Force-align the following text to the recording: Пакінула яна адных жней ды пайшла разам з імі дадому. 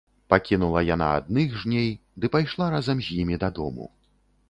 Пакінула 0.33 0.81
яна 0.87 1.09
адных 1.17 1.53
жней 1.65 1.87
ды 2.25 2.33
пайшла 2.39 2.73
разам 2.79 2.97
з 3.09 3.19
імі 3.21 3.43
дадому. 3.45 3.85